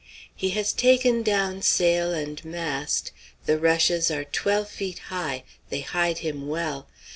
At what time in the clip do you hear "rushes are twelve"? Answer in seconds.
3.59-4.67